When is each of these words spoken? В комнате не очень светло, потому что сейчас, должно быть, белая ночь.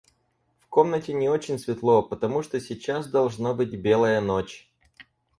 В 0.59 0.65
комнате 0.67 1.13
не 1.13 1.29
очень 1.29 1.59
светло, 1.59 2.01
потому 2.01 2.41
что 2.41 2.59
сейчас, 2.59 3.05
должно 3.07 3.53
быть, 3.53 3.79
белая 3.79 4.19
ночь. 4.19 4.67